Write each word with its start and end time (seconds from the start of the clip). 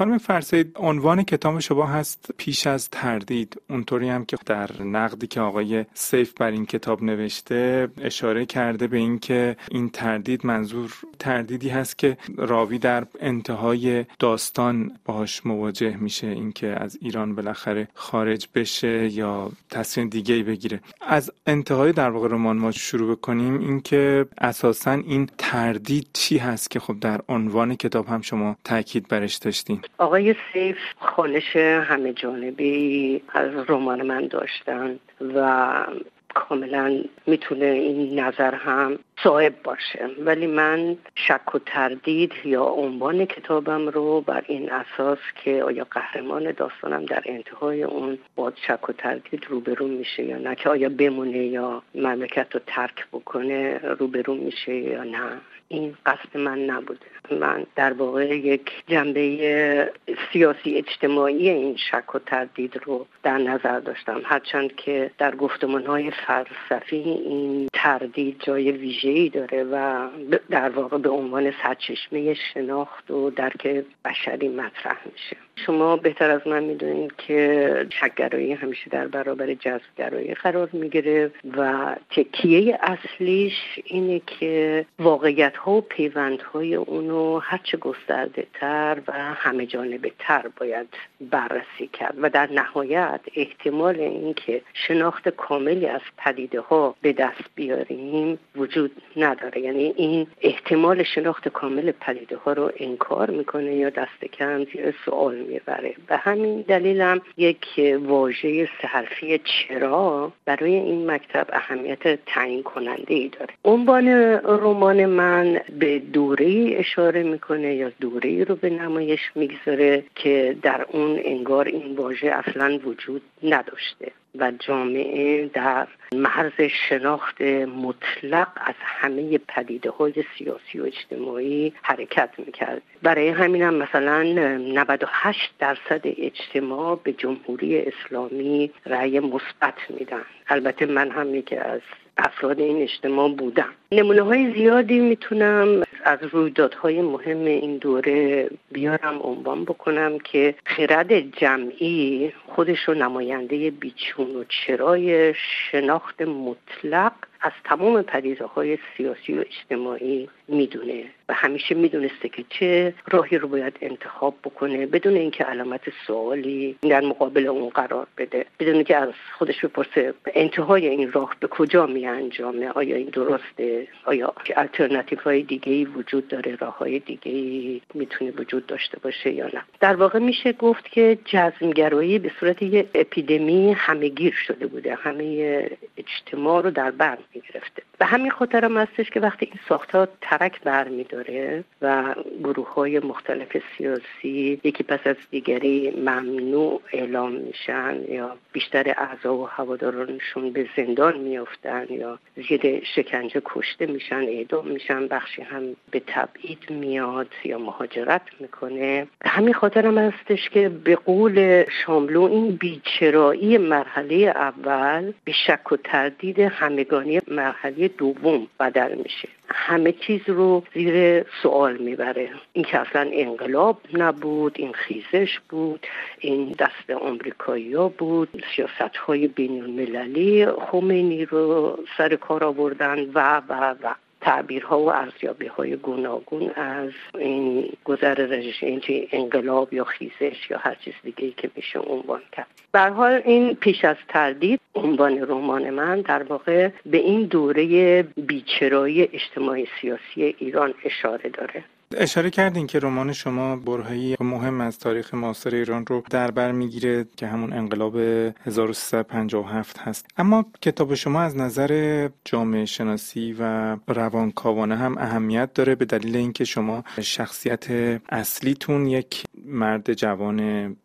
خانم 0.00 0.18
فرسید 0.18 0.76
عنوان 0.76 1.22
کتاب 1.22 1.60
شما 1.60 1.86
هست 1.86 2.30
پیش 2.36 2.66
از 2.66 2.90
تردید. 2.90 3.62
اونطوری 3.70 4.08
هم 4.08 4.24
که 4.24 4.36
در 4.46 4.82
نقدی 4.82 5.26
که 5.26 5.40
آقای 5.40 5.84
سیف 5.94 6.32
بر 6.32 6.50
این 6.50 6.66
کتاب 6.66 7.02
نوشته 7.02 7.88
اشاره 8.00 8.46
کرده 8.46 8.86
به 8.86 8.96
اینکه 8.96 9.56
این 9.70 9.90
تردید 9.90 10.46
منظور 10.46 10.94
تردیدی 11.18 11.68
هست 11.68 11.98
که 11.98 12.16
راوی 12.36 12.78
در 12.78 13.06
انتهای 13.20 14.04
داستان 14.18 14.92
باهاش 15.04 15.46
مواجه 15.46 15.96
میشه. 15.96 16.26
اینکه 16.26 16.66
از 16.66 16.98
ایران 17.00 17.34
بالاخره 17.34 17.88
خارج 17.94 18.48
بشه 18.54 19.12
یا 19.12 19.52
تصمیم 19.70 20.08
دیگه 20.08 20.34
ای 20.34 20.42
بگیره. 20.42 20.80
از 21.00 21.32
انتهای 21.46 21.92
در 21.92 22.10
واقع 22.10 22.28
رمان 22.28 22.58
ما 22.58 22.70
شروع 22.70 23.16
بکنیم. 23.16 23.58
اینکه 23.58 24.26
اساسا 24.38 24.92
این 24.92 25.28
تردید 25.38 26.06
چی 26.12 26.38
هست 26.38 26.70
که 26.70 26.80
خب 26.80 27.00
در 27.00 27.20
عنوان 27.28 27.74
کتاب 27.74 28.06
هم 28.06 28.20
شما 28.20 28.56
تاکید 28.64 29.08
برش 29.08 29.36
داشتین. 29.36 29.80
آقای 29.98 30.34
سیف 30.52 30.76
خانش 31.00 31.56
همه 31.56 32.12
جانبی 32.12 33.22
از 33.34 33.50
رمان 33.68 34.02
من 34.02 34.26
داشتن 34.26 34.98
و 35.34 35.86
کاملا 36.34 37.02
می‌تونه 37.26 37.66
این 37.66 38.20
نظر 38.20 38.54
هم 38.54 38.98
صاحب 39.22 39.62
باشه. 39.64 40.10
ولی 40.18 40.46
من 40.46 40.96
شک 41.14 41.54
و 41.54 41.58
تردید 41.58 42.32
یا 42.44 42.64
عنوان 42.64 43.24
کتابم 43.24 43.88
رو 43.88 44.20
بر 44.20 44.44
این 44.46 44.70
اساس 44.72 45.18
که 45.44 45.62
آیا 45.62 45.86
قهرمان 45.90 46.52
داستانم 46.52 47.04
در 47.04 47.22
انتهای 47.26 47.82
اون 47.82 48.18
با 48.36 48.52
شک 48.66 48.88
و 48.88 48.92
تردید 48.92 49.46
روبرو 49.48 49.88
میشه 49.88 50.22
یا 50.22 50.38
نه 50.38 50.54
که 50.54 50.68
آیا 50.68 50.88
بمونه 50.88 51.38
یا 51.38 51.82
مملکت 51.94 52.54
رو 52.54 52.60
ترک 52.66 53.06
بکنه 53.12 53.78
روبرو 53.78 54.34
میشه 54.34 54.74
یا 54.74 55.04
نه. 55.04 55.40
این 55.72 55.96
قصد 56.06 56.36
من 56.36 56.58
نبوده. 56.58 57.06
من 57.30 57.66
در 57.76 57.92
واقع 57.92 58.36
یک 58.36 58.70
جنبه 58.86 59.92
سیاسی 60.32 60.74
اجتماعی 60.74 61.48
این 61.48 61.76
شک 61.76 62.14
و 62.14 62.18
تردید 62.18 62.80
رو 62.84 63.06
در 63.22 63.38
نظر 63.38 63.80
داشتم. 63.80 64.20
هرچند 64.24 64.74
که 64.76 65.10
در 65.18 65.34
گفتمان 65.34 65.86
های 65.86 66.10
فلسفی 66.10 66.96
این 66.96 67.68
تردید 67.72 68.36
جای 68.46 68.72
ویژه‌ای 69.10 69.28
داره 69.28 69.64
و 69.64 70.08
در 70.50 70.70
واقع 70.70 70.98
به 70.98 71.08
عنوان 71.08 71.52
سرچشمه 71.62 72.34
شناخت 72.34 73.10
و 73.10 73.30
درک 73.30 73.84
بشری 74.04 74.48
مطرح 74.48 74.96
میشه. 75.12 75.36
شما 75.56 75.96
بهتر 75.96 76.30
از 76.30 76.46
من 76.46 76.62
می‌دونید 76.62 77.12
که 77.18 77.86
شکگرایی 77.90 78.52
همیشه 78.52 78.90
در 78.90 79.06
برابر 79.06 79.54
جذبگرایی 79.54 80.34
قرار 80.34 80.68
می‌گیره 80.72 81.30
و 81.56 81.94
تکیه 82.10 82.78
اصلیش 82.82 83.80
اینه 83.84 84.20
که 84.26 84.86
واقعیت 84.98 85.56
ها 85.56 85.72
و 85.72 85.80
پیوند 85.80 86.42
های 86.42 86.74
اونو 86.74 87.38
هرچه 87.38 87.76
گسترده 87.76 88.46
تر 88.54 88.98
و 89.08 89.12
همه 89.12 89.66
جانبه 89.66 90.12
تر 90.18 90.46
باید 90.56 90.88
بررسی 91.20 91.86
کرد 91.92 92.14
و 92.22 92.30
در 92.30 92.48
نهایت 92.52 93.20
احتمال 93.36 94.00
اینکه 94.00 94.62
شناخت 94.74 95.28
کاملی 95.28 95.86
از 95.86 96.00
پدیده 96.18 96.60
ها 96.60 96.94
به 97.02 97.12
دست 97.12 97.44
بیاریم 97.54 98.38
وجود 98.56 98.99
نداره. 99.16 99.60
یعنی 99.60 99.92
این 99.96 100.26
احتمال 100.40 101.02
شناخت 101.02 101.48
کامل 101.48 101.92
پدیده 102.00 102.36
ها 102.36 102.52
رو 102.52 102.72
انکار 102.76 103.30
می‌کنه 103.30 103.74
یا 103.74 103.90
دست 103.90 104.24
کم 104.32 104.64
زیر 104.64 104.94
سوال 105.04 105.36
می‌بره. 105.36 105.94
به 106.06 106.16
همین 106.16 106.60
دلیلم 106.60 107.20
یک 107.36 107.66
واژه 108.02 108.68
سهرفی 108.82 109.40
چرا 109.44 110.32
برای 110.44 110.74
این 110.74 111.10
مکتب 111.10 111.46
اهمیت 111.52 112.24
تعیین 112.26 112.62
کننده 112.62 113.14
ای 113.14 113.28
داره. 113.28 113.54
عنوان 113.64 114.08
رمان 114.44 115.06
من 115.06 115.60
به 115.78 115.98
دوره 115.98 116.74
اشاره 116.76 117.22
می‌کنه 117.22 117.74
یا 117.74 117.90
دوره 118.00 118.44
رو 118.44 118.56
به 118.56 118.70
نمایش 118.70 119.20
می‌گذاره 119.34 120.04
که 120.14 120.56
در 120.62 120.86
اون 120.92 121.20
انگار 121.24 121.64
این 121.64 121.96
واژه 121.96 122.26
اصلا 122.26 122.78
وجود 122.84 123.22
نداشته. 123.42 124.12
و 124.38 124.52
جامعه 124.58 125.46
در 125.46 125.86
مرز 126.14 126.52
شناخت 126.88 127.42
مطلق 127.82 128.48
از 128.56 128.74
همه 128.80 129.38
پدیده 129.38 129.90
های 129.90 130.12
سیاسی 130.38 130.80
و 130.80 130.84
اجتماعی 130.84 131.72
حرکت 131.82 132.30
می‌کرد. 132.38 132.82
برای 133.02 133.28
همین 133.28 133.62
هم 133.62 133.74
مثلا 133.74 134.22
98 134.22 135.52
درصد 135.58 136.00
اجتماع 136.04 137.00
به 137.04 137.12
جمهوری 137.12 137.78
اسلامی 137.78 138.70
رأی 138.86 139.20
مثبت 139.20 139.74
میدن. 139.88 140.24
البته 140.48 140.86
من 140.86 141.10
هم 141.10 141.34
یکی 141.34 141.56
از 141.56 141.80
افراد 142.18 142.60
این 142.60 142.82
اجتماع 142.82 143.28
بودم. 143.28 143.68
نمونه 143.92 144.22
های 144.22 144.52
زیادی 144.52 144.98
می‌تونم 144.98 145.82
از 146.04 146.18
رویدادهای 146.32 147.02
مهم 147.02 147.44
این 147.44 147.76
دوره 147.76 148.50
بیارم 148.72 149.18
عنوان 149.22 149.64
بکنم 149.64 150.18
که 150.18 150.54
خرد 150.64 151.20
جمعی 151.20 152.32
خودش 152.46 152.78
رو 152.88 152.94
نماینده 152.94 153.70
بیچون 153.70 154.36
و 154.36 154.44
چرای 154.48 155.34
شناخت 155.34 156.22
مطلق 156.22 157.12
از 157.42 157.52
تمام 157.64 158.02
پریزه 158.02 158.44
های 158.44 158.78
سیاسی 158.96 159.32
و 159.32 159.40
اجتماعی 159.40 160.28
می‌دونه 160.48 161.04
و 161.28 161.34
همیشه 161.34 161.74
می‌دونسته 161.74 162.28
که 162.28 162.44
چه 162.48 162.94
راهی 163.10 163.38
رو 163.38 163.48
باید 163.48 163.78
انتخاب 163.80 164.34
بکنه 164.44 164.86
بدون 164.86 165.14
اینکه 165.14 165.44
علامت 165.44 165.80
سوالی 166.06 166.76
در 166.82 167.00
مقابل 167.00 167.46
اون 167.46 167.68
قرار 167.68 168.06
بده 168.18 168.46
بدون 168.60 168.74
اینکه 168.74 168.96
از 168.96 169.08
خودش 169.38 169.64
بپرسه 169.64 170.14
انتهای 170.34 170.88
این 170.88 171.12
راه 171.12 171.36
به 171.40 171.46
کجا 171.46 171.86
می 171.86 172.06
انجامه؟ 172.06 172.68
آیا 172.68 172.96
این 172.96 173.08
درسته؟ 173.08 173.88
آیا 174.04 174.32
الटरनेटیو 174.56 175.20
های 175.20 175.42
دیگه 175.42 175.72
ای 175.72 175.84
وجود 175.84 176.28
داره؟ 176.28 176.56
راه 176.56 176.78
های 176.78 176.98
دیگه 176.98 177.32
ای 177.32 177.80
می‌تونه 177.94 178.30
وجود 178.30 178.66
داشته 178.66 178.98
باشه 178.98 179.32
یا 179.32 179.46
نه؟ 179.46 179.62
در 179.80 179.96
واقع 179.96 180.18
میشه 180.18 180.52
گفت 180.52 180.88
که 180.90 181.18
جزمگرایی 181.24 182.18
به 182.18 182.32
صورت 182.40 182.62
یه 182.62 182.86
اپیدمی 182.94 183.72
همهگیر 183.72 184.34
شده 184.46 184.66
بوده. 184.66 184.94
همه 184.94 185.70
اجتماع 185.96 186.62
رو 186.62 186.70
در 186.70 186.90
بند 186.90 187.18
بر 187.34 187.40
می‌گرفته 187.40 187.82
به 188.00 188.06
همین 188.06 188.30
خاطر 188.30 188.64
هم 188.64 188.76
هستش 188.76 189.10
که 189.10 189.20
وقتی 189.20 189.46
این 189.46 189.60
ساختار 189.68 190.08
ترک 190.20 190.60
برمیداره 190.60 191.64
و 191.82 192.14
گروه 192.42 192.74
های 192.74 192.98
مختلف 192.98 193.56
سیاسی 193.76 194.60
یکی 194.64 194.82
پس 194.82 194.98
از 195.04 195.16
دیگری 195.30 195.90
ممنوع 195.90 196.82
اعلام 196.92 197.32
میشن 197.32 197.98
یا 198.08 198.36
بیشتر 198.52 198.94
اعضا 198.96 199.34
و 199.34 199.46
هوادارانشون 199.46 200.50
به 200.50 200.66
زندان 200.76 201.18
میافتن 201.18 201.86
یا 201.90 202.18
زیر 202.36 202.84
شکنجه 202.84 203.42
کشته 203.44 203.86
میشن 203.86 204.22
اعدام 204.28 204.68
میشن 204.68 205.08
بخشی 205.08 205.42
هم 205.42 205.62
به 205.90 206.02
تبعید 206.06 206.70
میاد 206.70 207.28
یا 207.44 207.58
مهاجرت 207.58 208.22
می‌کنه. 208.40 209.06
همین 209.24 209.54
خاطر 209.54 209.86
هم 209.86 209.98
هستش 209.98 210.48
که 210.50 210.68
به 210.68 210.96
قول 210.96 211.64
شاملو 211.84 212.22
این 212.22 212.50
بیچرایی 212.50 213.58
مرحله 213.58 214.14
اول 214.16 215.12
به 215.24 215.32
شک 215.32 215.72
و 215.72 215.76
تردید 215.76 216.38
همگانی 216.38 217.20
مرحله 217.28 217.89
دوم 217.98 218.46
بدل 218.60 218.94
میشه. 218.94 219.28
همه 219.48 219.92
چیز 219.92 220.20
رو 220.26 220.62
زیر 220.74 221.24
سوال 221.42 221.76
می‌بره. 221.76 222.30
این 222.52 222.64
که 222.64 222.78
اصلا 222.78 223.10
انقلاب 223.12 223.80
نبود 223.92 224.52
این 224.58 224.72
خیزش 224.72 225.40
بود 225.48 225.86
این 226.18 226.54
دست 226.58 227.02
امریکایی 227.02 227.74
ها 227.74 227.88
بود 227.88 228.44
سیاست 228.56 228.96
های 228.96 229.28
بین 229.28 229.62
المللی 229.62 230.46
خمینی 230.46 231.24
رو 231.24 231.78
سر 231.98 232.16
کار 232.16 232.44
آوردن 232.44 233.10
و 233.14 233.42
و 233.48 233.74
و. 233.82 233.94
تعبیرها 234.20 234.80
و 234.80 234.92
ارزیابی 234.92 235.46
های 235.46 235.76
گوناگون 235.76 236.50
از 236.50 236.90
این 237.18 237.72
گذر 237.84 238.14
رژیم 238.14 238.80
انقلاب 239.12 239.74
یا 239.74 239.84
خیزش 239.84 240.50
یا 240.50 240.58
هر 240.58 240.74
چیز 240.74 240.94
دیگه 241.02 241.30
که 241.30 241.50
میشه 241.56 241.78
عنوان 241.78 242.20
کرد. 242.32 242.46
به 242.72 242.80
حال 242.80 243.22
این 243.24 243.54
پیش 243.54 243.84
از 243.84 243.96
تردید 244.08 244.60
عنوان 244.74 245.18
رمان 245.18 245.70
من 245.70 246.00
در 246.00 246.22
واقع 246.22 246.70
به 246.86 246.98
این 246.98 247.24
دوره 247.24 248.02
بیچرایی 248.02 249.02
اجتماعی 249.02 249.68
سیاسی 249.80 250.34
ایران 250.38 250.74
اشاره 250.84 251.30
داره. 251.30 251.64
اشاره 251.96 252.30
کردین 252.30 252.66
که 252.66 252.78
رمان 252.78 253.12
شما 253.12 253.56
برهه‌ای 253.56 254.16
مهم 254.20 254.60
از 254.60 254.78
تاریخ 254.78 255.14
معاصر 255.14 255.54
ایران 255.54 255.86
رو 255.86 256.02
در 256.10 256.30
بر 256.30 256.52
می‌گیره 256.52 257.06
که 257.16 257.26
همون 257.26 257.52
انقلاب 257.52 257.96
1357 257.96 259.78
هست. 259.78 260.06
اما 260.16 260.44
کتاب 260.62 260.94
شما 260.94 261.22
از 261.22 261.36
نظر 261.36 262.08
جامعه 262.24 262.64
شناسی 262.64 263.36
و 263.38 263.76
روانکاوانه 263.88 264.76
هم 264.76 264.98
اهمیت 264.98 265.54
داره 265.54 265.74
به 265.74 265.84
دلیل 265.84 266.16
اینکه 266.16 266.44
شما 266.44 266.84
شخصیت 267.00 267.66
اصلیتون 268.08 268.86
یک 268.86 269.24
مرد 269.44 269.92
جوان 269.92 270.40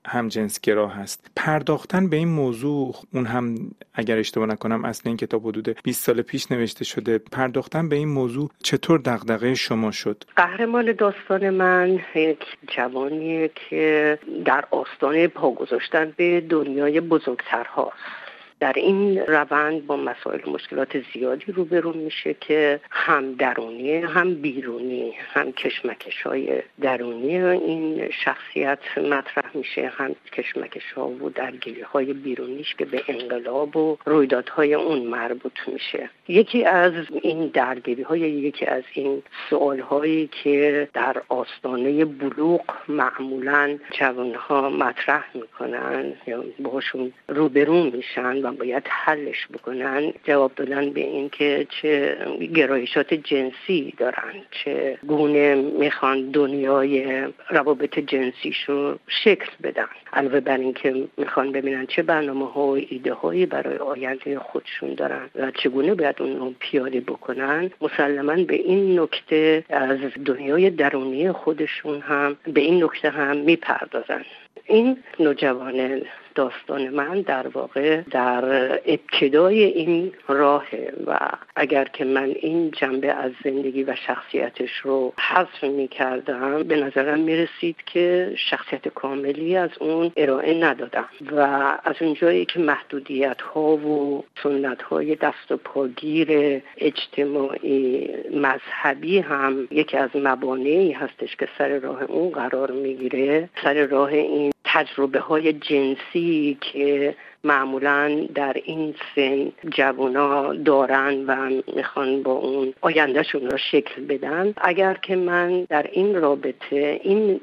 هم 0.06 0.28
جنسگرا 0.28 0.88
هست. 0.88 1.28
پرداختن 1.36 2.10
به 2.10 2.18
این 2.18 2.28
موضوع 2.28 2.96
اون 3.14 3.26
هم 3.26 3.72
اگر 3.94 4.18
اشتباه 4.18 4.48
نکنم 4.48 4.86
اصل 4.86 5.02
این 5.06 5.18
کتاب 5.18 5.48
حدود 5.48 5.78
20 5.84 6.04
سال 6.04 6.22
پیش 6.22 6.52
نوشته 6.52 6.86
شده 6.86 7.18
پرداختن 7.18 7.90
به 7.90 7.96
این 7.96 8.08
موضوع 8.08 8.50
چطور 8.64 9.00
دغدغه 9.00 9.54
شما 9.54 9.92
شد؟ 9.92 10.24
قهرمان 10.36 10.95
داستان 10.98 11.50
من 11.50 12.00
یک 12.16 12.46
جوانیه 12.68 13.52
که 13.56 14.20
در 14.46 14.66
آستانه 14.72 15.28
پا 15.28 15.52
گذاشتن 15.52 16.14
به 16.18 16.42
دنیای 16.42 17.02
بزرگتر 17.02 17.64
هاست 17.64 18.25
در 18.60 18.74
این 18.76 19.20
روند 19.20 19.88
با 19.88 19.98
مسائل 19.98 20.50
مشکلات 20.50 20.98
زیادی 21.14 21.52
روبرو 21.52 21.94
میشه 21.94 22.36
که 22.42 22.80
هم 22.92 23.34
درونی 23.34 23.96
هم 23.96 24.36
بیرونی 24.36 25.14
هم 25.34 25.52
کشمکش 25.52 26.22
های 26.22 26.62
درونی 26.82 27.38
این 27.38 28.12
شخصیت 28.12 28.80
مطرح 28.98 29.58
میشه 29.58 29.92
هم 29.96 30.16
کشمکش 30.32 30.92
ها 30.92 31.08
و 31.08 31.30
درگیری 31.30 31.82
های 31.82 32.14
بیرونیش 32.14 32.76
که 32.76 32.86
به 32.86 33.04
انقلاب 33.08 33.78
و 33.78 33.98
رویدادهای 34.06 34.74
اون 34.74 35.00
مربوط 35.00 35.60
میشه. 35.68 36.10
یکی 36.28 36.66
از 36.66 36.94
این 37.22 37.48
درگیری 37.48 38.02
های 38.02 38.20
یکی 38.20 38.66
از 38.66 38.84
این 38.94 39.24
سوال 39.50 39.80
هایی 39.80 40.30
که 40.44 40.88
در 40.94 41.22
آستانه 41.30 42.06
بلوغ 42.06 42.62
معمولا 42.88 43.78
جوانها 44.00 44.70
مطرح 44.70 45.26
می‌کنن 45.34 46.14
یا 46.28 46.44
باشون 46.60 47.14
روبرو 47.28 47.84
میشن 47.84 48.45
و 48.46 48.52
باید 48.52 48.84
حلش 48.90 49.48
بکنن 49.54 50.14
جواب 50.24 50.52
دادن 50.56 50.90
به 50.90 51.02
این 51.02 51.30
که 51.30 51.68
چه 51.70 52.18
گرایشات 52.56 53.14
جنسی 53.14 53.94
دارن 53.98 54.34
چه 54.52 54.98
گونه 55.08 55.56
می‌خوان 55.56 56.32
دنیای 56.32 57.24
روابط 57.50 58.00
جنسیش 58.00 58.64
رو 58.64 59.00
شکل 59.08 59.52
بدن. 59.64 59.88
علاوه 60.14 60.40
بر 60.40 60.58
اینکه 60.58 61.08
می‌خوان 61.18 61.52
ببینن 61.52 61.86
چه 61.86 62.04
برنامه 62.04 62.52
ها 62.52 62.62
و 62.62 62.78
ایده 62.90 63.14
هایی 63.14 63.46
برای 63.46 63.78
آینده 63.78 64.40
خودشون 64.40 64.94
دارن 64.94 65.30
و 65.36 65.52
چگونه 65.52 65.94
باید 65.94 66.16
اون 66.20 66.40
رو 66.40 66.54
پیاده 66.60 67.00
بکنن 67.00 67.72
مسلما 67.82 68.36
به 68.44 68.56
این 68.56 69.00
نکته 69.00 69.64
از 69.70 69.98
دنیای 70.26 70.70
درونی 70.70 71.32
خودشون 71.32 72.02
هم 72.02 72.38
به 72.54 72.62
این 72.62 72.84
نکته 72.84 73.10
هم 73.10 73.38
می‌پردازن. 73.38 74.26
این 74.66 74.98
نوجوان 75.20 76.02
داستان 76.36 76.90
من 76.90 77.22
در 77.22 77.48
واقع 77.48 78.02
در 78.12 78.72
ابتدای 78.86 79.64
این 79.64 80.12
راه 80.28 80.66
و 81.08 81.20
اگر 81.56 81.86
که 81.86 82.06
من 82.06 82.34
این 82.42 82.72
جنبه 82.72 83.12
از 83.12 83.32
زندگی 83.44 83.84
و 83.84 83.96
شخصیتش 84.08 84.72
رو 84.84 85.14
حذف 85.20 85.64
می 85.64 85.88
کردم 85.88 86.64
به 86.64 86.76
نظرم 86.76 87.20
می 87.20 87.36
رسید 87.36 87.76
که 87.86 88.34
شخصیت 88.38 88.88
کاملی 88.88 89.58
از 89.58 89.70
اون 89.80 90.12
ارائه 90.18 90.64
ندادم 90.64 91.10
و 91.32 91.40
از 91.84 91.96
اونجایی 92.02 92.46
که 92.46 92.60
محدودیت 92.60 93.42
ها 93.42 93.62
و 93.62 94.24
سنت 94.44 94.82
های 94.82 95.16
دست 95.16 95.52
و 95.52 95.58
پاگیر 95.58 96.62
اجتماعی 96.78 98.10
مذهبی 98.34 99.20
هم 99.20 99.68
یکی 99.72 99.98
از 99.98 100.10
مبانعی 100.16 100.92
هستش 100.92 101.36
که 101.36 101.48
سر 101.58 101.80
راه 101.80 102.04
اون 102.04 102.30
قرار 102.30 102.72
می‌گیره 102.72 103.50
سر 103.64 103.86
راه 103.86 104.10
این 104.10 104.55
تجربه 104.76 105.20
های 105.20 105.54
جنسی 105.54 106.58
که 106.62 107.16
معمولا 107.44 108.28
در 108.36 108.54
این 108.66 108.96
سن 109.16 109.52
جوونا 109.70 110.54
دارن 110.54 111.26
و 111.26 111.62
می‌خوان 111.76 112.24
با 112.24 112.32
اون 112.32 112.74
آیندهشون 112.82 113.50
را 113.50 113.58
شکل 113.58 114.06
بدن. 114.06 114.54
اگر 114.58 114.94
که 114.94 115.16
من 115.16 115.64
در 115.64 115.90
این 115.92 116.16
رابطه 116.16 117.00
این 117.04 117.42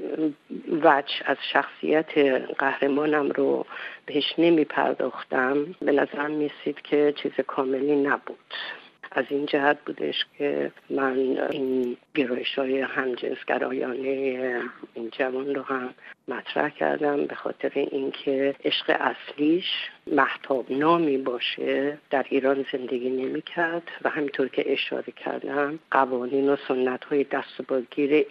وجه 0.82 1.14
از 1.24 1.36
شخصیت 1.52 2.18
قهرمانم 2.58 3.28
رو 3.28 3.66
بهش 4.06 4.34
نمی 4.38 4.64
پرداختم 4.64 5.66
به 5.80 5.92
نظرم 5.92 6.30
میسید 6.30 6.82
که 6.82 7.14
چیز 7.22 7.32
کاملی 7.46 7.96
نبود. 7.96 8.54
از 9.14 9.24
این 9.30 9.46
جهت 9.46 9.78
بودش 9.86 10.26
که 10.38 10.72
من 10.90 11.16
این 11.50 11.96
گرایش 12.14 12.58
های 12.58 12.80
همجنسگرایانه 12.80 14.08
این 14.94 15.10
جوان 15.10 15.54
رو 15.54 15.62
هم 15.62 15.94
مطرح 16.28 16.68
کردم 16.68 17.26
به 17.26 17.34
خاطر 17.34 17.70
اینکه 17.74 18.54
عشق 18.64 18.96
اصلیش 19.00 19.90
محتاب 20.06 20.72
نامی 20.72 21.18
باشه 21.18 21.98
در 22.10 22.26
ایران 22.28 22.66
زندگی 22.72 23.10
نمی 23.10 23.42
کرد 23.42 23.82
و 24.04 24.08
همینطور 24.08 24.48
که 24.48 24.72
اشاره 24.72 25.12
کردم 25.24 25.78
قوانین 25.90 26.48
و 26.48 26.56
سنت 26.68 27.04
های 27.04 27.24
دست 27.24 27.60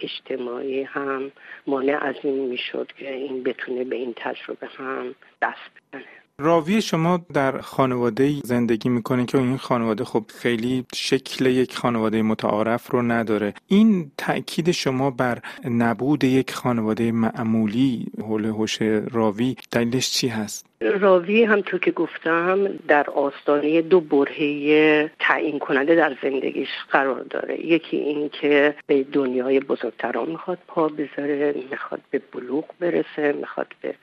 اجتماعی 0.00 0.82
هم 0.82 1.32
مانع 1.66 1.98
از 2.02 2.14
این 2.22 2.48
می‌شد 2.48 2.92
که 2.98 3.14
این 3.14 3.42
بتونه 3.42 3.84
به 3.84 3.96
این 3.96 4.14
تجربه 4.16 4.66
هم 4.66 5.14
دست 5.42 5.70
بزنه. 5.92 6.21
راوی 6.40 6.82
شما 6.82 7.26
در 7.32 7.60
خانواده 7.60 8.40
زندگی 8.44 8.88
می‌کنه 8.88 9.26
که 9.26 9.38
این 9.38 9.56
خانواده 9.56 10.04
خب 10.04 10.24
خیلی 10.28 10.84
شکل 10.94 11.46
یک 11.46 11.76
خانواده 11.76 12.22
متعارف 12.22 12.90
رو 12.90 13.02
نداره. 13.02 13.54
این 13.66 14.12
تاکید 14.16 14.70
شما 14.70 15.10
بر 15.10 15.42
نبود 15.64 16.24
یک 16.24 16.54
خانواده 16.54 17.12
معمولی 17.12 18.06
حول 18.18 18.44
هوش 18.44 18.82
راوی 19.10 19.56
دلیلش 19.70 20.10
چی 20.10 20.28
هست؟ 20.28 20.66
راوی 20.82 21.44
همطور 21.44 21.80
که 21.80 21.90
گفتم 21.90 22.66
در 22.88 23.10
آستانه 23.10 23.82
دو 23.82 24.00
برهه 24.00 25.10
تعیین 25.18 25.58
کننده 25.58 25.94
در 25.94 26.16
زندگیش 26.22 26.68
قرار 26.90 27.20
داره. 27.20 27.66
یکی 27.66 27.96
این 27.96 28.28
که 28.28 28.74
به 28.86 29.02
دنیای 29.02 29.60
بزرگتران 29.60 30.28
می‌خواد 30.28 30.58
پا 30.68 30.88
بذاره 30.88 31.54
می‌خواد 31.70 32.00
به 32.10 32.20
بلوغ 32.32 32.64
برسه 32.80 33.32
می‌خواد 33.32 33.66
به 33.80 33.94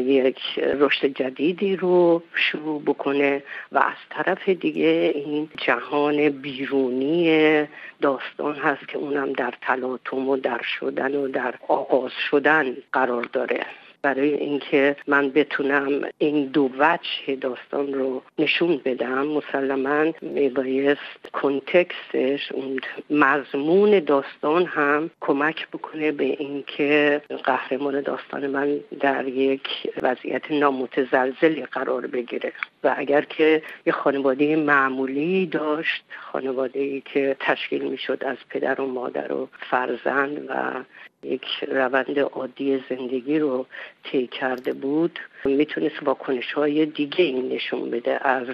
یک 0.00 0.38
رشد 0.58 1.06
جدیدی 1.06 1.76
رو 1.76 2.22
شروع 2.34 2.82
بکنه 2.82 3.42
و 3.72 3.78
از 3.78 3.96
طرف 4.10 4.48
دیگه 4.48 5.12
این 5.14 5.48
جهان 5.56 6.28
بیرونی 6.28 7.66
داستان 8.00 8.54
هست 8.54 8.88
که 8.88 8.98
اونم 8.98 9.32
در 9.32 9.54
تلاطم 9.60 10.28
و 10.28 10.36
در 10.36 10.60
شدن 10.62 11.14
و 11.14 11.28
در 11.28 11.54
آغاز 11.68 12.12
شدن 12.30 12.76
قرار 12.92 13.28
داره. 13.32 13.66
برای 14.02 14.34
اینکه 14.34 14.96
من 15.06 15.30
بتونم 15.30 16.00
این 16.18 16.46
دو 16.46 16.70
وجه 16.78 17.36
داستان 17.40 17.94
رو 17.94 18.22
نشون 18.38 18.80
بدم 18.84 19.26
مسلما 19.26 20.12
میبایست 20.22 21.30
کنتکستش 21.32 22.52
اون 22.52 22.80
مضمون 23.10 24.00
داستان 24.00 24.66
هم 24.66 25.10
کمک 25.20 25.68
بکنه 25.68 26.12
به 26.12 26.24
اینکه 26.24 27.22
قهرمان 27.44 28.00
داستان 28.00 28.46
من 28.46 28.80
در 29.00 29.28
یک 29.28 29.68
وضعیت 30.02 30.50
نامتزلزلی 30.50 31.66
قرار 31.66 32.06
بگیره. 32.06 32.52
و 32.84 32.94
اگر 32.96 33.22
که 33.22 33.62
یه 33.86 33.92
خانواده 33.92 34.56
معمولی 34.56 35.46
داشت 35.46 36.04
خانواده 36.32 36.80
ای 36.80 37.00
که 37.00 37.36
تشکیل 37.40 37.84
می‌شد 37.84 38.24
از 38.24 38.36
پدر 38.50 38.80
و 38.80 38.86
مادر 38.86 39.32
و 39.32 39.48
فرزند 39.70 40.46
و 40.48 40.84
یک 41.22 41.46
روند 41.68 42.18
عادی 42.18 42.84
زندگی 42.90 43.38
رو 43.38 43.66
طی 44.04 44.26
کرده 44.26 44.72
بود. 44.72 45.18
می‌تونست 45.44 46.02
واکنش 46.02 46.52
های 46.52 46.86
دیگه 46.86 47.24
این 47.24 47.48
نشون 47.48 47.90
بده 47.90 48.28
از 48.28 48.46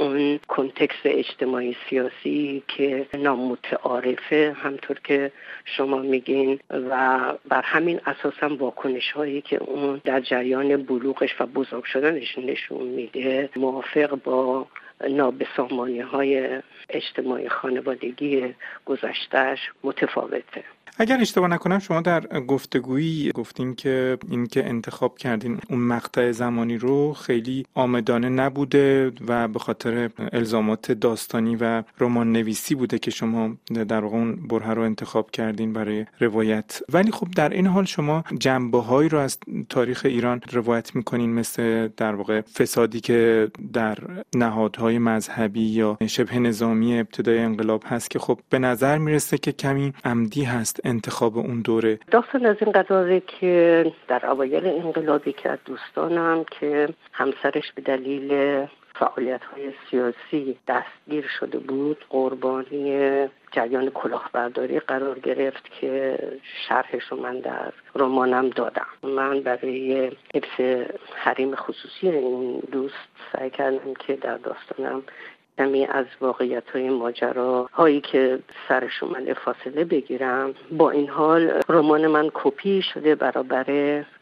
اون 0.00 0.40
کنتکست 0.48 1.00
اجتماعی 1.04 1.76
سیاسی 1.88 2.62
که 2.68 3.06
نامتعارفه. 3.14 4.56
همطور 4.62 5.00
که 5.04 5.32
شما 5.64 5.98
میگین 5.98 6.58
و 6.70 7.20
بر 7.48 7.62
همین 7.62 8.00
اساس 8.06 8.34
هم 8.40 8.56
واکنش 8.56 9.12
هایی 9.12 9.40
که 9.40 9.56
اون 9.56 10.00
در 10.04 10.20
جریان 10.20 10.82
بلوغش 10.82 11.40
و 11.40 11.46
بزرگ 11.46 11.84
شدنش 11.84 12.38
نشون 12.38 12.82
میده 12.82 13.50
موافق 13.56 14.14
با 14.24 14.66
نابسامانی 15.08 16.00
های 16.00 16.60
اجتماعی 16.88 17.48
خانوادگی 17.48 18.54
گذشتهش 18.84 19.58
متفاوته. 19.84 20.64
اگر 20.98 21.20
اشتباه 21.20 21.48
نکنم 21.48 21.78
شما 21.78 22.00
در 22.00 22.20
گفتگویی 22.20 23.32
گفتین 23.34 23.74
که 23.74 24.18
این 24.30 24.46
که 24.46 24.68
انتخاب 24.68 25.18
کردین 25.18 25.58
اون 25.68 25.80
مقطع 25.80 26.32
زمانی 26.32 26.78
رو 26.78 27.12
خیلی 27.12 27.66
آمدانه 27.74 28.28
نبوده 28.28 29.12
و 29.28 29.48
به 29.48 29.58
خاطر 29.58 30.10
الزامات 30.32 30.92
داستانی 30.92 31.56
و 31.56 31.82
رمان 32.00 32.32
نویسی 32.32 32.74
بوده 32.74 32.98
که 32.98 33.10
شما 33.10 33.56
در 33.88 34.04
واقع 34.04 34.16
اون 34.16 34.36
بره 34.48 34.74
رو 34.74 34.82
انتخاب 34.82 35.30
کردین 35.30 35.72
برای 35.72 36.06
روایت. 36.20 36.80
ولی 36.92 37.12
خب 37.12 37.28
در 37.36 37.48
این 37.48 37.66
حال 37.66 37.84
شما 37.84 38.24
جنبه 38.38 38.82
هایی 38.82 39.08
رو 39.08 39.18
از 39.18 39.38
تاریخ 39.68 40.02
ایران 40.04 40.40
روایت 40.52 40.94
می‌کنین 40.94 41.34
مثل 41.34 41.88
در 41.96 42.14
واقع 42.14 42.40
فسادی 42.40 43.00
که 43.00 43.50
در 43.72 43.98
نهادهای 44.34 44.98
مذهبی 44.98 45.62
یا 45.62 45.98
شبه 46.06 46.38
نظامی 46.38 46.98
ابتدای 46.98 47.38
انقلاب 47.38 47.82
هست 47.86 48.10
که 48.10 48.18
خب 48.18 48.38
به 48.50 48.58
نظر 48.58 48.98
می‌رسه 48.98 49.38
که 49.38 49.52
کمی 49.52 49.92
عمدی 50.04 50.44
هست. 50.44 50.79
انتخاب 50.84 51.38
اون 51.38 51.60
دوره؟ 51.60 51.98
داستان 52.10 52.46
از 52.46 52.56
این 52.60 52.72
قضاوه 52.72 53.20
که 53.20 53.86
در 54.08 54.26
اوایل 54.26 54.66
انقلابی 54.66 55.32
که 55.32 55.50
از 55.50 55.58
دوستانم 55.64 56.44
که 56.50 56.88
همسرش 57.12 57.72
به 57.74 57.82
دلیل 57.82 58.66
فعالیت 58.94 59.44
های 59.44 59.72
سیاسی 59.90 60.56
دستگیر 60.68 61.26
شده 61.38 61.58
بود 61.58 62.04
قربانی 62.08 63.26
جریان 63.52 63.90
کلاهبرداری 63.90 64.80
قرار 64.80 65.18
گرفت 65.18 65.70
که 65.80 66.18
شرحش 66.68 67.02
رو 67.10 67.16
من 67.16 67.40
در 67.40 67.72
رمانم 67.94 68.48
دادم. 68.48 68.86
من 69.02 69.40
برای 69.40 70.12
حفظ 70.34 70.86
حریم 71.14 71.54
خصوصی 71.54 72.08
این 72.08 72.60
دوست 72.72 73.08
سعی 73.32 73.50
کردم 73.50 73.94
که 73.94 74.16
در 74.16 74.36
داستانم 74.36 75.02
کمی 75.60 75.86
از 75.86 76.06
واقعیت 76.20 76.70
های 76.70 76.90
ماجرا 76.90 77.68
هایی 77.72 78.00
که 78.00 78.38
سرش 78.68 79.02
اومده 79.02 79.34
فاصله 79.34 79.84
بگیرم. 79.84 80.54
با 80.72 80.90
این 80.90 81.08
حال 81.08 81.60
رمان 81.68 82.06
من 82.06 82.30
کپی 82.34 82.82
شده 82.82 83.14
برابر 83.14 83.70
است 83.70 84.20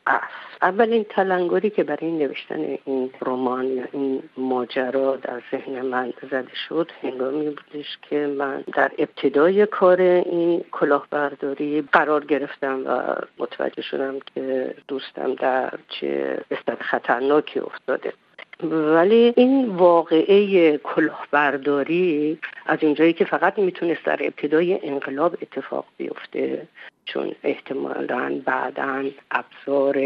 اولین 0.62 1.04
تلنگری 1.04 1.70
که 1.70 1.84
برای 1.84 2.10
نوشتن 2.10 2.78
این 2.84 3.10
رمان 3.22 3.66
یا 3.66 3.84
این 3.92 4.22
ماجرا 4.36 5.16
در 5.16 5.42
ذهن 5.50 5.80
من 5.80 6.12
زده 6.30 6.54
شد 6.68 6.90
هنگامی 7.02 7.50
بودش 7.50 7.98
که 8.02 8.26
من 8.26 8.64
در 8.74 8.90
ابتدای 8.98 9.66
کار 9.66 10.00
این 10.00 10.64
کلاهبرداری 10.72 11.84
قرار 11.92 12.24
گرفتم 12.24 12.82
و 12.86 13.14
متوجه 13.38 13.82
شدم 13.82 14.14
که 14.34 14.74
دوستم 14.88 15.34
در 15.34 15.70
چه 15.88 16.40
بستر 16.50 16.76
خطرناکی 16.80 17.60
افتاده. 17.60 18.12
ولی 18.62 19.32
این 19.36 19.68
واقعه 19.68 20.78
کلاهبرداری 20.78 22.38
از 22.66 22.78
اینجایی 22.82 23.12
که 23.12 23.24
فقط 23.24 23.58
می‌تونست 23.58 24.04
در 24.04 24.18
ابتدای 24.20 24.78
انقلاب 24.82 25.36
اتفاق 25.42 25.84
بیفته 25.96 26.68
چون 27.04 27.32
احتمالا 27.44 28.42
بعدا 28.44 29.04
ابزار 29.30 29.96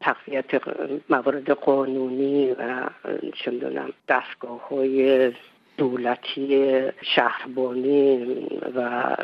تقویت 0.00 0.46
موارد 1.10 1.50
قانونی 1.50 2.50
و 2.50 2.88
چه 3.34 3.50
می‌دونم 3.50 3.92
دستگاه 4.08 4.68
دولتی 5.76 6.72
شهربانی 7.02 8.36
و 8.74 9.16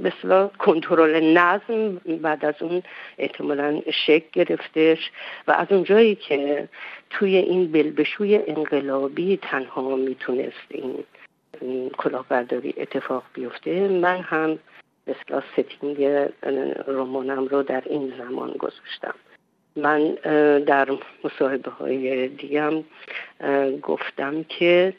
مثلا 0.00 0.48
کنترل 0.48 1.38
نظم 1.38 1.94
بعد 2.22 2.44
از 2.44 2.54
اون 2.60 2.82
احتمالا 3.18 3.80
شک 4.06 4.30
گرفتش 4.30 5.10
و 5.48 5.52
از 5.52 5.66
اونجایی 5.70 6.14
که 6.14 6.68
توی 7.10 7.36
این 7.36 7.72
بلبشوی 7.72 8.40
انقلابی 8.46 9.38
تنها 9.42 9.96
می‌تونست 9.96 10.68
این 10.70 11.90
کلاهبرداری 11.98 12.74
اتفاق 12.76 13.22
بیفته 13.34 13.88
من 13.88 14.20
هم 14.20 14.58
مثلا 15.06 15.42
ستینگ 15.52 16.28
رمانم 16.86 17.46
رو 17.46 17.62
در 17.62 17.82
این 17.86 18.12
زمان 18.18 18.50
گذاشتم. 18.50 19.14
من 19.76 20.14
در 20.58 20.88
مصاحبه 21.24 21.70
های 21.70 22.28
دیگم 22.28 22.84
گفتم 23.82 24.42
که 24.42 24.94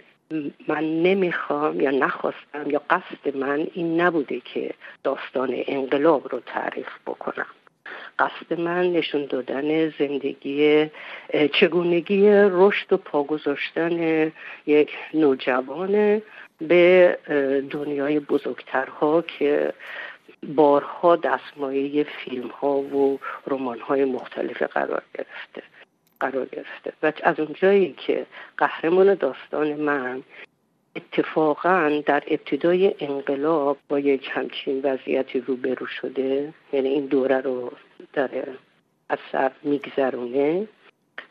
من 0.67 1.03
نمی‌خوام 1.03 1.81
یا 1.81 1.91
نخواستم 1.91 2.69
یا 2.69 2.81
قصد 2.89 3.37
من 3.37 3.67
این 3.73 4.01
نبوده 4.01 4.39
که 4.53 4.73
داستان 5.03 5.63
انقلاب 5.67 6.27
رو 6.31 6.39
تعریف 6.39 6.87
بکنم. 7.07 7.45
قصد 8.19 8.59
من 8.59 8.91
نشون 8.91 9.25
دادن 9.25 9.89
زندگی 9.89 10.89
چگونگی 11.53 12.29
رشد 12.31 12.93
و 12.93 12.97
پا 12.97 13.23
گذاشتن 13.23 14.31
یک 14.65 14.89
نوجوان 15.13 16.21
به 16.61 17.17
دنیای 17.69 18.19
بزرگترها 18.19 19.21
که 19.21 19.73
بارها 20.55 21.15
دستمایه 21.15 22.03
فیلم 22.03 22.47
ها 22.47 22.73
و 22.77 23.19
رمان 23.47 23.79
های 23.79 24.05
مختلف 24.05 24.63
قرار 24.63 25.03
گرفته. 25.13 25.63
قرار 26.21 26.45
گرفته. 26.45 26.93
و 27.03 27.13
از 27.23 27.39
اونجایی 27.39 27.95
که 27.97 28.25
قهرمان 28.57 29.13
داستان 29.13 29.73
من 29.73 30.23
اتفاقا 30.95 32.01
در 32.05 32.23
ابتدای 32.27 32.95
انقلاب 32.99 33.77
با 33.89 33.99
یک 33.99 34.29
همچین 34.31 34.81
وضعیتی 34.83 35.39
روبرو 35.39 35.85
شده 35.85 36.53
یعنی 36.73 36.89
این 36.89 37.05
دوره 37.05 37.41
رو 37.41 37.71
داره 38.13 38.47
از 39.09 39.17
سر 39.31 39.51
میگذرونه 39.63 40.67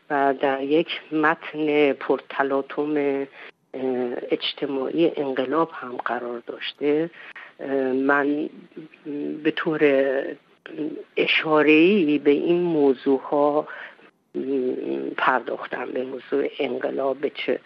و 0.09 0.33
در 0.39 0.63
یک 0.63 0.87
متن 1.11 1.93
پرتلاتوم 1.93 3.27
اجتماعی 4.31 5.11
انقلاب 5.15 5.71
هم 5.73 5.97
قرار 6.05 6.39
داشته. 6.47 7.09
من 7.95 8.49
به 9.43 9.51
طور 9.51 9.81
اشاره‌ای 11.17 12.17
به 12.17 12.31
این 12.31 12.61
موضوع 12.61 13.19
ها 13.19 13.67
پرداختم 15.17 15.85
به 15.85 16.03
موضوع 16.03 16.49
انقلاب 16.59 17.27
چه 17.27 17.59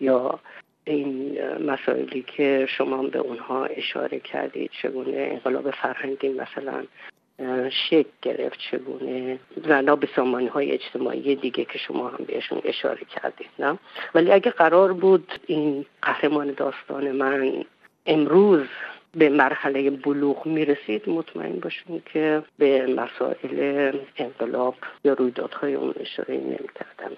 یا 0.00 0.38
این 0.84 1.38
مسائلی 1.58 2.22
که 2.22 2.66
شما 2.68 3.02
به 3.02 3.18
اونها 3.18 3.64
اشاره 3.64 4.20
کردید 4.20 4.70
چگونه 4.82 5.28
انقلاب 5.32 5.70
فرهنگی 5.70 6.28
مثلا 6.28 6.84
شکل 7.70 8.08
گرفت 8.22 8.58
چگونه 8.70 9.38
و 9.68 9.96
به 9.96 10.08
سامانه 10.16 10.50
های 10.50 10.70
اجتماعی 10.70 11.34
دیگه 11.34 11.64
که 11.64 11.78
شما 11.78 12.08
هم 12.08 12.24
بهشون 12.24 12.60
اشاره 12.64 13.04
کردید 13.04 13.50
نه؟ 13.58 13.78
ولی 14.14 14.32
اگه 14.32 14.50
قرار 14.50 14.92
بود 14.92 15.32
این 15.46 15.86
قهرمان 16.02 16.52
داستان 16.52 17.12
من 17.12 17.64
امروز 18.06 18.66
به 19.14 19.28
مرحله 19.28 19.90
بلوغ 19.90 20.46
می‌رسید 20.46 21.08
مطمئن 21.08 21.58
باشین 21.58 22.02
که 22.12 22.42
به 22.58 22.86
مسائل 22.86 23.92
انقلاب 24.16 24.74
یا 25.04 25.12
رویدادهای 25.12 25.74
اون 25.74 25.94
اشاره 26.00 26.34
نمی‌کردم 26.34 27.10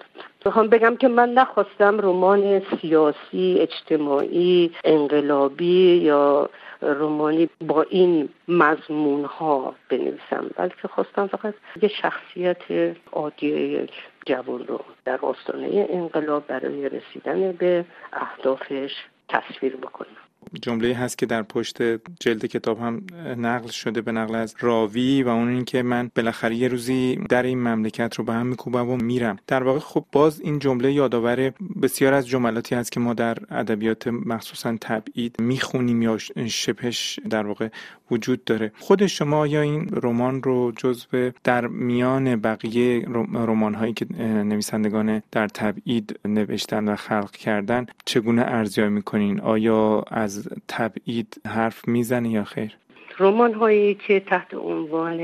می‌خوام 0.45 0.67
بگم 0.67 0.95
که 0.95 1.07
من 1.07 1.29
نخواستم 1.29 1.99
رمان 1.99 2.61
سیاسی 2.81 3.57
اجتماعی 3.59 4.71
انقلابی 4.83 5.95
یا 5.95 6.49
رومانی 6.81 7.49
با 7.67 7.81
این 7.81 8.29
مضمون 8.47 9.25
ها 9.25 9.75
بنویسم 9.89 10.49
بلکه 10.55 10.87
خواستم 10.87 11.27
فقط 11.27 11.53
یه 11.81 11.89
شخصیت 11.89 12.95
عادی 13.11 13.47
یک 13.47 13.91
جوان 14.25 14.67
رو 14.67 14.79
در 15.05 15.19
آستانه 15.21 15.87
انقلاب 15.89 16.47
برای 16.47 16.89
رسیدن 16.89 17.51
به 17.51 17.85
اهدافش 18.13 18.91
تصویر 19.29 19.75
بکنم. 19.75 20.30
جمله 20.61 20.95
هست 20.95 21.17
که 21.17 21.25
در 21.25 21.43
پشت 21.43 21.77
جلد 22.19 22.45
کتاب 22.45 22.79
هم 22.79 23.05
نقل 23.37 23.67
شده 23.67 24.01
به 24.01 24.11
نقل 24.11 24.35
از 24.35 24.55
راوی 24.59 25.23
و 25.23 25.29
اون 25.29 25.49
اینکه 25.49 25.83
من 25.83 26.11
بالاخره 26.15 26.55
یه 26.55 26.67
روزی 26.67 27.15
در 27.29 27.43
این 27.43 27.59
مملکت 27.59 28.15
رو 28.15 28.23
به 28.23 28.33
هم 28.33 28.47
میکوبم 28.47 28.89
و 28.89 28.97
میرم. 28.97 29.37
در 29.47 29.63
واقع 29.63 29.79
خب 29.79 30.05
باز 30.11 30.41
این 30.41 30.59
جمله 30.59 30.91
یادآور 30.91 31.53
بسیار 31.81 32.13
از 32.13 32.27
جملاتی 32.27 32.75
هست 32.75 32.91
که 32.91 32.99
ما 32.99 33.13
در 33.13 33.37
ادبیات 33.49 34.07
مخصوصا 34.07 34.77
تبعید 34.81 35.35
می‌خونیم 35.39 36.01
یا 36.01 36.17
شپش 36.47 37.19
در 37.29 37.47
واقع 37.47 37.69
وجود 38.11 38.43
داره. 38.43 38.71
خود 38.79 39.05
شما 39.07 39.47
یا 39.47 39.61
این 39.61 39.89
رمان 40.03 40.43
رو 40.43 40.71
جزو 40.77 41.31
در 41.43 41.67
میان 41.67 42.35
بقیه 42.35 43.05
رمان 43.33 43.73
هایی 43.73 43.93
که 43.93 44.05
نویسندگان 44.21 45.23
در 45.31 45.47
تبعید 45.47 46.19
نوشتن 46.25 46.89
و 46.89 46.95
خلق 46.95 47.31
کردن 47.31 47.85
چگونه 48.05 48.41
ارزیابی 48.41 48.93
می‌کنین؟ 48.93 49.39
آیا 49.39 50.03
از 50.07 50.49
تبعید 50.67 51.41
حرف 51.47 51.87
می‌زنه 51.87 52.29
یا 52.29 52.43
خیر؟ 52.43 52.77
رمان 53.19 53.53
هایی 53.53 53.95
که 53.95 54.19
تحت 54.19 54.53
عنوان 54.53 55.19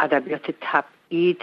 ادبیات 0.00 0.54
تبعید 0.60 1.42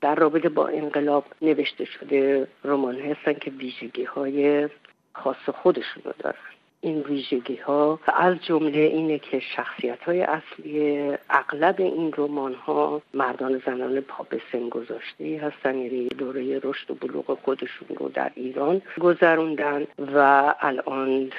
در 0.00 0.14
رابطه 0.14 0.48
با 0.48 0.68
انقلاب 0.68 1.24
نوشته 1.42 1.84
شده 1.84 2.48
رمان 2.64 2.96
هستن 2.96 3.32
که 3.32 3.50
ویژگی 3.50 4.04
های 4.04 4.68
خاص 5.12 5.48
خودشون 5.62 6.02
رو 6.04 6.12
دارن. 6.18 6.38
این 6.80 7.00
ویژگی 7.00 7.56
ها 7.56 8.00
از 8.06 8.36
جمله 8.42 8.78
اینه 8.78 9.18
که 9.18 9.40
شخصیت 9.56 10.02
های 10.02 10.22
اصلی 10.22 10.98
اغلب 11.30 11.74
این 11.78 12.12
رمان 12.16 12.54
ها 12.54 13.02
مردان 13.14 13.62
زنان 13.66 14.00
پا 14.00 14.26
به 14.30 14.40
سن 14.52 14.68
گذاشته 14.68 15.40
هستن 15.42 15.78
یعنی 15.78 16.08
دوره 16.08 16.60
رشد 16.64 16.90
و 16.90 16.94
بلوغ 16.94 17.38
خودشون 17.44 17.88
رو 17.96 18.08
در 18.08 18.30
ایران 18.34 18.82
گذروندن 19.00 19.86
و 20.14 20.54
الان 20.60 21.30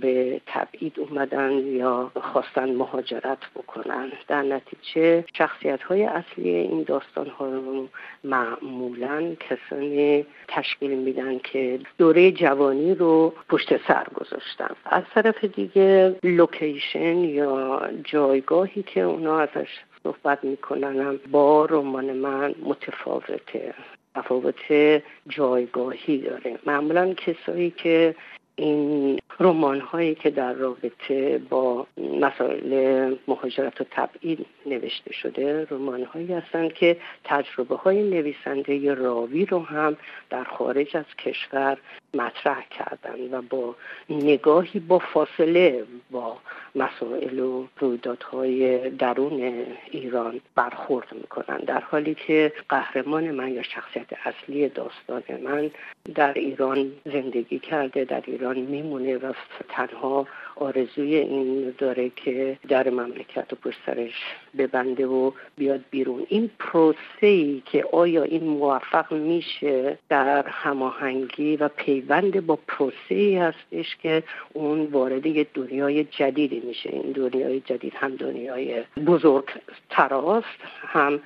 به 0.00 0.40
تبعید 0.46 1.00
اومدن 1.00 1.52
یا 1.52 2.10
خواستن 2.20 2.74
مهاجرت 2.74 3.38
بکنن. 3.56 4.12
در 4.28 4.42
نتیجه 4.42 5.24
شخصیت 5.34 5.82
های 5.82 6.04
اصلی 6.04 6.50
این 6.50 6.82
داستان 6.82 7.28
ها 7.28 7.46
رو 7.46 7.88
معمولا 8.24 9.34
کسانی 9.40 10.26
تشکیل 10.48 10.90
میدن 10.90 11.38
که 11.38 11.80
دوره 11.98 12.32
جوانی 12.32 12.94
رو 12.94 13.34
پشت 13.48 13.86
سر 13.86 14.06
گذاشتن. 14.14 14.74
از 14.84 15.02
طرف 15.14 15.44
دیگه 15.44 16.16
لوکیشن 16.22 17.16
یا 17.16 17.82
جایگاهی 18.04 18.82
که 18.82 19.00
اونا 19.00 19.38
ازش 19.38 19.68
صحبت 20.02 20.44
می‌کنن 20.44 21.18
با 21.30 21.64
رمان 21.64 22.12
من 22.12 22.54
متفاوته 22.62 23.74
تفاوت 24.14 24.72
جایگاهی 25.28 26.18
داره. 26.18 26.58
معمولا 26.66 27.14
کسایی 27.14 27.70
که 27.70 28.14
این 28.56 29.18
رمان 29.40 29.80
هایی 29.80 30.14
که 30.14 30.30
در 30.30 30.52
رابطه 30.52 31.38
با 31.50 31.86
مسائل 32.20 33.14
مهاجرت 33.28 33.80
و 33.80 33.84
تبعید 33.90 34.46
نوشته 34.66 35.12
شده 35.12 35.66
رمان 35.70 36.04
هایی 36.04 36.32
هستند 36.32 36.72
که 36.72 36.96
تجربه 37.24 37.76
های 37.76 38.02
نویسنده 38.02 38.94
راوی 38.94 39.46
رو 39.46 39.58
هم 39.58 39.96
در 40.30 40.44
خارج 40.44 40.96
از 40.96 41.04
کشور 41.18 41.78
مطرح 42.14 42.64
کردن 42.70 43.34
و 43.34 43.42
با 43.42 43.74
نگاهی 44.10 44.80
با 44.80 44.98
فاصله 44.98 45.84
با 46.10 46.36
مسائل 46.74 47.38
و 47.38 47.66
رویدادهای 47.78 48.90
درون 48.90 49.66
ایران 49.90 50.40
برخورد 50.54 51.06
می‌کنن. 51.12 51.58
در 51.58 51.80
حالی 51.80 52.14
که 52.14 52.52
قهرمان 52.68 53.30
من 53.30 53.52
یا 53.52 53.62
شخصیت 53.62 54.06
اصلی 54.24 54.68
داستان 54.68 55.22
من 55.42 55.70
در 56.14 56.32
ایران 56.32 56.92
زندگی 57.04 57.58
کرده 57.58 58.04
در 58.04 58.22
ایران 58.26 58.58
میمونه 58.58 59.16
و 59.16 59.32
تنها 59.68 60.26
آرزوی 60.56 61.16
این 61.16 61.74
داره 61.78 62.10
که 62.16 62.58
در 62.68 62.90
مملکت 62.90 63.52
و 63.52 63.56
پشت 63.56 63.78
ببنده 64.58 65.06
و 65.06 65.30
بیاد 65.56 65.80
بیرون. 65.90 66.26
این 66.28 66.50
پروسه 66.58 66.98
ای 67.26 67.62
که 67.66 67.84
آیا 67.92 68.22
این 68.22 68.44
موفق 68.44 69.12
میشه 69.12 69.98
در 70.08 70.46
هماهنگی 70.48 71.56
و 71.56 71.68
پیوند 71.68 72.46
با 72.46 72.58
پروسه 72.68 72.94
ای 73.08 73.36
هستش 73.36 73.96
که 74.02 74.22
اون 74.52 74.86
وارد 74.86 75.26
یه 75.26 75.46
دنیای 75.54 76.04
جدیدی 76.04 76.60
میشه. 76.60 76.90
این 76.90 77.12
دنیای 77.12 77.60
جدید 77.60 77.94
هم 77.96 78.16
دنیای 78.16 78.82
بزرگ 79.06 79.44
تراست 79.90 80.60
هم 80.86 81.20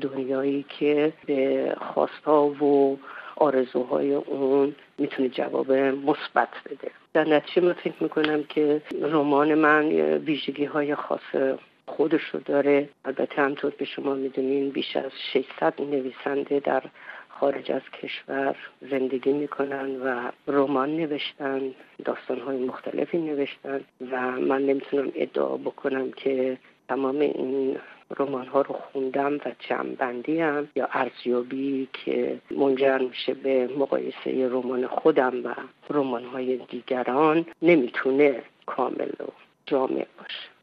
دنیایی 0.00 0.64
که 0.68 1.12
به 1.26 1.74
خواستها 1.80 2.46
و 2.46 2.98
آرزوهای 3.36 4.14
اون 4.14 4.74
می‌تونه 4.98 5.28
جواب 5.28 5.72
مثبت 5.72 6.48
بده. 6.66 6.90
در 7.16 7.28
نتیجه 7.28 7.66
من 7.66 7.72
فکر 7.72 7.94
می‌کنم 8.00 8.44
که 8.44 8.82
رمان 9.02 9.54
من 9.54 9.84
ویژگی 10.16 10.64
های 10.64 10.94
خاص 10.94 11.56
خودش 11.86 12.22
رو 12.22 12.40
داره. 12.40 12.88
البته 13.04 13.42
همطور 13.42 13.72
به 13.78 13.84
شما 13.84 14.14
می‌دونین 14.14 14.70
بیش 14.70 14.96
از 14.96 15.10
600 15.32 15.74
نویسنده 15.80 16.60
در 16.60 16.82
خارج 17.28 17.72
از 17.72 17.82
کشور 18.02 18.56
زندگی 18.90 19.32
می‌کنن 19.32 19.96
و 19.96 20.30
رمان 20.46 20.96
نوشتن 20.96 21.60
داستانهای 22.04 22.56
مختلفی 22.56 23.18
نوشتن 23.18 23.80
و 24.10 24.30
من 24.30 24.62
نمی‌تونم 24.62 25.12
ادعا 25.14 25.56
بکنم 25.56 26.12
که 26.12 26.58
تمام 26.88 27.20
این 27.20 27.78
رمان 28.18 28.46
ها 28.46 28.60
رو 28.60 28.74
خوندم 28.74 29.36
و 29.36 29.52
جمعبندی 29.58 30.40
هم 30.40 30.68
یا 30.74 30.88
ارزیابی 30.92 31.88
که 31.92 32.38
منجر 32.50 32.98
میشه 32.98 33.34
به 33.34 33.68
مقایسه 33.78 34.48
رمان 34.48 34.86
خودم 34.86 35.44
و 35.44 35.54
رمان 35.90 36.24
های 36.24 36.56
دیگران 36.56 37.46
نمی‌تونه 37.62 38.42
کامل 38.66 39.10
و 39.20 39.24
جامع 39.66 40.06
باشه. 40.18 40.55